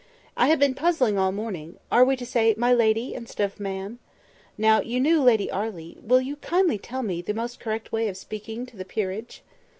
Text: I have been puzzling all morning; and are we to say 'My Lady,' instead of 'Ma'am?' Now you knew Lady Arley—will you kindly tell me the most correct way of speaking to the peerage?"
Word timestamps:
I 0.35 0.47
have 0.47 0.57
been 0.57 0.73
puzzling 0.73 1.19
all 1.19 1.31
morning; 1.31 1.73
and 1.77 1.79
are 1.91 2.03
we 2.03 2.15
to 2.15 2.25
say 2.25 2.55
'My 2.57 2.73
Lady,' 2.73 3.13
instead 3.13 3.45
of 3.45 3.59
'Ma'am?' 3.59 3.99
Now 4.57 4.81
you 4.81 4.99
knew 4.99 5.21
Lady 5.21 5.51
Arley—will 5.51 6.21
you 6.21 6.37
kindly 6.37 6.79
tell 6.79 7.03
me 7.03 7.21
the 7.21 7.35
most 7.35 7.59
correct 7.59 7.91
way 7.91 8.07
of 8.07 8.17
speaking 8.17 8.65
to 8.65 8.75
the 8.75 8.83
peerage?" 8.85 9.43